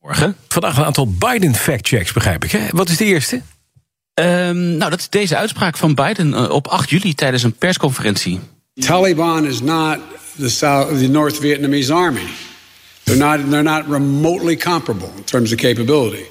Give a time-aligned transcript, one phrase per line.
[0.00, 0.36] Morgen.
[0.48, 2.50] Vandaag een aantal Biden fact-checks, begrijp ik.
[2.50, 2.66] Hè?
[2.70, 3.42] Wat is de eerste?
[4.14, 8.40] Um, nou, dat is deze uitspraak van Biden uh, op 8 juli tijdens een persconferentie.
[8.74, 9.98] Taliban is not
[10.38, 12.26] the, South, the North Vietnamese army.
[13.02, 16.24] They're not, they're not remotely comparable in terms of capability.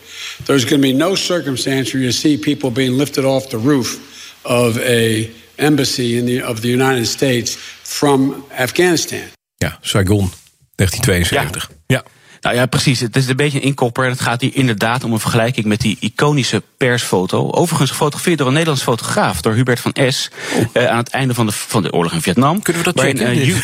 [0.44, 4.00] There's going to be no circumstance where you see people being lifted off the roof
[4.42, 9.24] of a embassy in the, of the United States from Afghanistan.
[9.56, 10.32] Ja, Saigon,
[10.76, 11.68] 1972.
[11.70, 11.77] ja.
[12.42, 13.00] Nou ja, precies.
[13.00, 14.04] Het is een beetje een inkopper.
[14.04, 17.52] En het gaat hier inderdaad om een vergelijking met die iconische persfoto.
[17.52, 20.30] Overigens gefotografeerd door een Nederlands fotograaf, door Hubert van S.
[20.54, 20.64] Oh.
[20.74, 22.62] Uh, aan het einde van de, van de oorlog in Vietnam.
[22.62, 23.38] Kunnen we dat checken?
[23.38, 23.56] Uh,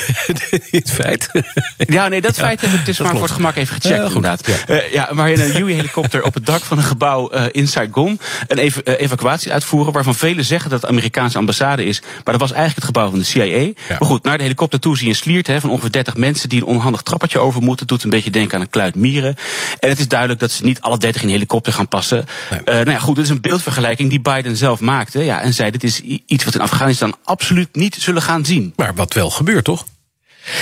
[0.71, 1.29] het feit?
[1.77, 4.05] ja, nee, dat ja, feit hebben we dus maar voor het gemak even gecheckt, ja,
[4.05, 4.47] inderdaad.
[4.47, 4.55] Ja.
[4.67, 8.77] Uh, ja, waarin een Huey-helikopter op het dak van een gebouw in Saigon een ev
[8.83, 9.93] evacuatie uitvoeren.
[9.93, 12.01] Waarvan velen zeggen dat het Amerikaanse ambassade is.
[12.01, 13.71] Maar dat was eigenlijk het gebouw van de CIA.
[13.89, 16.49] Maar goed, naar de helikopter toe zie je een sliert hè, van ongeveer 30 mensen
[16.49, 17.87] die een onhandig trappetje over moeten.
[17.87, 19.35] Doet een beetje denken aan een kluit mieren.
[19.79, 22.25] En het is duidelijk dat ze niet alle 30 in een helikopter gaan passen.
[22.49, 22.59] Nee.
[22.59, 25.23] Uh, nou ja, goed, dit is een beeldvergelijking die Biden zelf maakte.
[25.23, 28.73] Ja, en zei: dit is iets wat in Afghanistan absoluut niet zullen gaan zien.
[28.75, 29.85] Maar wat wel gebeurt, toch?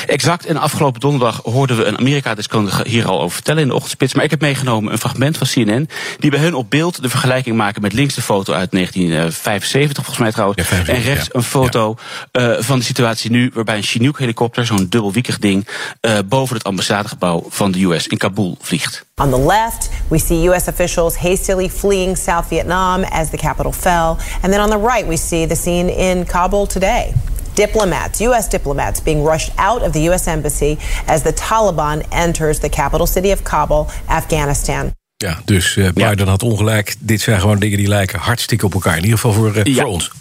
[0.08, 0.46] Exact.
[0.46, 4.14] En afgelopen donderdag hoorden we een Amerika-deskundige hier al over vertellen in de ochtendspits.
[4.14, 5.90] Maar ik heb meegenomen een fragment van CNN.
[6.20, 10.18] die bij hun op beeld de vergelijking maken met links de foto uit 1975, volgens
[10.18, 10.62] mij trouwens.
[10.62, 11.40] Ja, 75, en rechts ja.
[11.40, 11.96] een foto
[12.32, 12.58] ja.
[12.58, 13.52] uh, van de situatie nu.
[13.54, 15.68] waarbij een Chinook-helikopter, zo'n dubbelwiekig ding.
[16.02, 19.06] Uh, boven het ambassadegebouw van de US in Kabul vliegt.
[19.16, 20.68] On the left, we see U.S.
[20.68, 24.16] officials hastily fleeing South Vietnam as the capital fell.
[24.42, 27.14] And then on the right, we see the scene in Kabul today.
[27.54, 28.50] Diplomats, U.S.
[28.50, 30.26] diplomats, being rushed out of the U.S.
[30.26, 34.94] embassy as the Taliban enters the capital city of Kabul, Afghanistan.
[35.18, 36.32] Ja, dus uh, Biden ja.
[36.32, 36.96] had ongelijk.
[37.00, 38.98] Dit zijn gewoon dingen die lijken hartstikke op elkaar.
[38.98, 39.82] In ieder geval voor, uh, ja.
[39.82, 40.12] voor ons.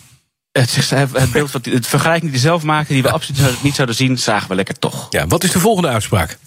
[0.52, 3.96] Het, het beeld van het vergelijking die hij zelf maakte, die we absoluut niet zouden
[3.96, 5.06] zien, zagen we lekker toch.
[5.10, 6.38] Ja, wat is de volgende uitspraak?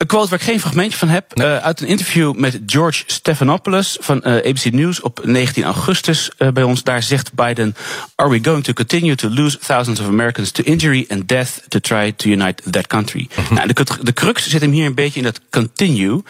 [0.00, 1.34] Een quote waar ik geen fragmentje van heb.
[1.34, 1.48] Nee.
[1.48, 6.48] Uh, uit een interview met George Stephanopoulos van uh, ABC News op 19 augustus uh,
[6.48, 6.82] bij ons.
[6.82, 7.76] Daar zegt Biden:
[8.14, 11.78] Are we going to continue to lose thousands of Americans to injury and death to
[11.78, 13.28] try to unite that country?
[13.30, 13.54] -hmm.
[13.54, 16.22] nou, de, de crux zit hem hier een beetje in dat continue.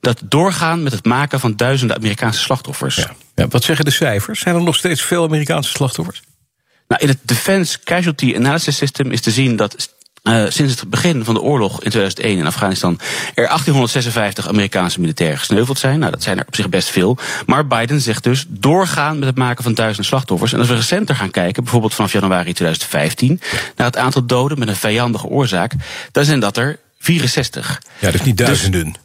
[0.00, 2.96] Dat doorgaan met het maken van duizenden Amerikaanse slachtoffers.
[2.96, 3.14] Ja.
[3.34, 4.40] Ja, wat zeggen de cijfers?
[4.40, 6.22] Zijn er nog steeds veel Amerikaanse slachtoffers?
[6.88, 11.24] Nou, in het Defense Casualty Analysis System is te zien dat Uh, sinds het begin
[11.24, 13.00] van de oorlog in 2001 in Afghanistan
[13.34, 15.98] er 1856 Amerikaanse militairen gesneuveld zijn.
[15.98, 17.18] Nou, dat zijn er op zich best veel.
[17.46, 20.52] Maar Biden zegt dus doorgaan met het maken van duizenden slachtoffers.
[20.52, 23.40] En als we recenter gaan kijken, bijvoorbeeld vanaf januari 2015,
[23.76, 25.72] naar het aantal doden met een vijandige oorzaak,
[26.12, 27.82] dan zijn dat er 64.
[27.98, 28.84] Ja, dus niet duizenden.
[28.84, 29.02] Dus,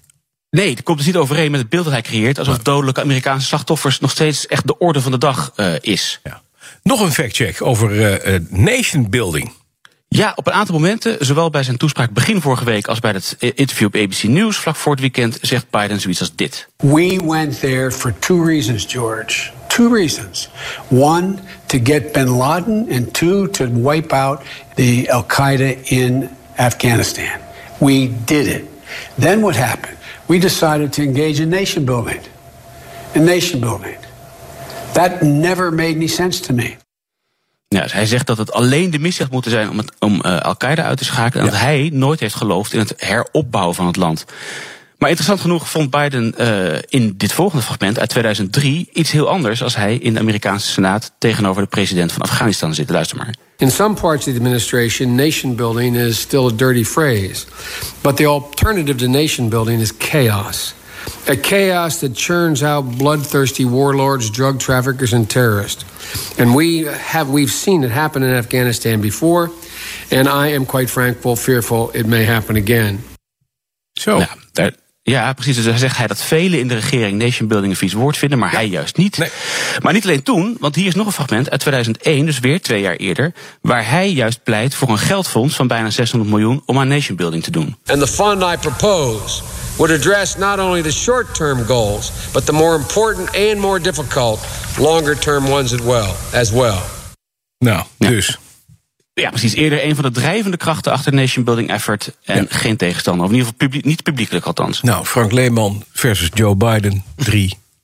[0.50, 2.40] Nee, dat komt dus niet overeen met het beeld dat hij creëert.
[2.40, 6.20] Alsof dodelijke Amerikaanse slachtoffers nog steeds echt de orde van de dag uh, is.
[6.24, 6.42] Ja.
[6.84, 7.92] Nog een fact-check over
[8.26, 9.54] uh, nation building.
[10.16, 13.36] Ja, op een aantal momenten, zowel bij zijn toespraak begin vorige week als bij het
[13.40, 16.68] interview op ABC News vlak voor het weekend, zegt Biden zoiets als dit.
[16.78, 19.52] We went there for two reasons, George.
[19.68, 20.50] Two reasons.
[20.90, 21.36] One,
[21.66, 24.42] to get bin Laden, and two, to wipe out
[24.76, 27.40] the Al Qaeda in Afghanistan.
[27.78, 28.64] We did it.
[29.20, 29.98] Then what happened?
[30.26, 32.22] We decided to engage in nation building.
[33.16, 33.98] A nation building.
[34.94, 36.78] That never made any sense to me.
[37.74, 40.40] Ja, hij zegt dat het alleen de missie had moeten zijn om, het, om uh,
[40.40, 41.46] Al-Qaeda uit te schakelen.
[41.46, 41.58] En ja.
[41.58, 44.26] dat hij nooit heeft geloofd in het heropbouwen van het land.
[44.98, 49.64] Maar interessant genoeg vond Biden uh, in dit volgende fragment uit 2003 iets heel anders
[49.64, 52.90] als hij in de Amerikaanse Senaat tegenover de president van Afghanistan zit.
[52.90, 53.36] Luister maar.
[53.58, 57.46] In some parts of the administration, nation building is still a dirty phrase.
[58.02, 60.74] But the alternative to nation building is chaos.
[61.28, 65.86] A chaos that churns out bloodthirsty warlords, drug traffickers, and terrorists.
[66.40, 69.50] And we have we've seen it happen in Afghanistan before,
[70.12, 73.00] and I am quite frankly fearful it may happen again.
[73.98, 74.74] So Ja, daar,
[75.04, 75.56] ja, precies.
[75.56, 78.40] Dus dan zegt hij dat velen in de regering nation building een vies woord vinden,
[78.40, 78.58] maar ja.
[78.58, 79.18] hij juist niet.
[79.18, 79.30] Nee.
[79.82, 82.82] Maar niet alleen toen, want hier is nog een fragment uit 2001, dus weer twee
[82.82, 86.88] jaar eerder, waar hij juist pleit voor een geldfonds van bijna 600 miljoen om aan
[86.88, 87.78] nation building te doen.
[87.86, 89.44] And the fund I propose
[89.76, 94.40] would address not only the short term goals, but the more important and more difficult
[94.78, 96.12] longer term ones as well.
[96.32, 96.80] As well.
[97.58, 98.38] Nou, dus.
[99.14, 99.54] Ja, precies.
[99.54, 102.18] Eerder een van de drijvende krachten achter de nation building effort.
[102.24, 102.58] En ja.
[102.58, 103.26] geen tegenstander.
[103.26, 104.82] Of in ieder geval publiek, niet publiekelijk althans.
[104.82, 107.30] Nou, Frank Leeman versus Joe Biden 3-0.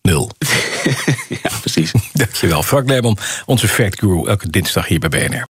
[1.44, 1.92] ja, precies.
[2.14, 2.64] Dankjewel.
[2.64, 5.59] Frank Leeman, onze fact guru, elke dinsdag hier bij BNR.